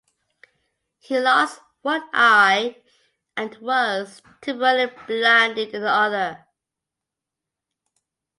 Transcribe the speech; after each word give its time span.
He 0.97 1.19
lost 1.19 1.61
one 1.83 2.01
eye 2.11 2.81
and 3.37 3.55
was 3.57 4.23
temporarily 4.41 4.91
blinded 5.05 5.75
in 5.75 5.81
the 5.83 5.89
other. 5.91 6.43